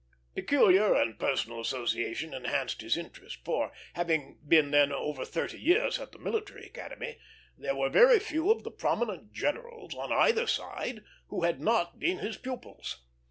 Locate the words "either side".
10.11-11.03